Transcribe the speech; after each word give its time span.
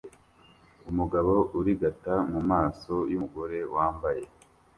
Umugabo 0.89 1.33
urigata 1.57 2.13
mumaso 2.31 2.95
yumugore 3.11 3.57
wambaye 3.73 4.23